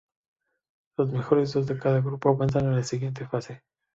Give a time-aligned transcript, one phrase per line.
[0.97, 3.61] Los mejores dos de cada grupo avanzan a la siguiente fase.